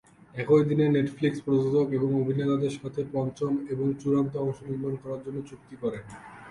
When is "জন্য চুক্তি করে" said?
5.25-5.99